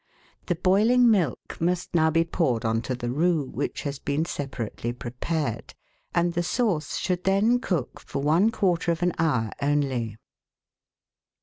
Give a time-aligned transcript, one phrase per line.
[0.47, 4.93] The boiling milk must now be poured on to the roux which has been separately
[4.93, 5.75] prepared,
[6.15, 10.17] and the sauce should then cook for one quarter of an hour only.